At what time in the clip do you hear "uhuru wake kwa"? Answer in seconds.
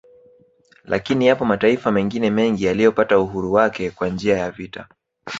3.19-4.09